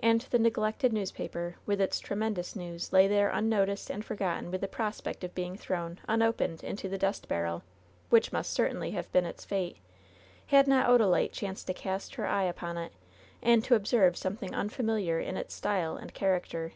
[0.00, 4.68] And the neglected newspaper, with its tremendous news, lay there unnoticed and forgotten with the
[4.68, 7.62] prospect of being thrown, unopened, into the dust barrel;
[8.10, 9.78] which must cer tainly have been its fate,
[10.48, 12.92] had not Odalite chanced to cast her eye upon it
[13.42, 16.74] and to observe something unfamiliar in its style and character.